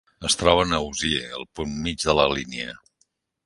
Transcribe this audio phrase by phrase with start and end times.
[0.27, 2.77] Es troben a Osier, el punt mig de la línia.